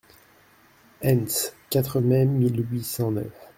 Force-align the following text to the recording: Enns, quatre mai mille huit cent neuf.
Enns, 1.03 1.53
quatre 1.69 2.01
mai 2.01 2.25
mille 2.25 2.61
huit 2.71 2.83
cent 2.83 3.11
neuf. 3.11 3.29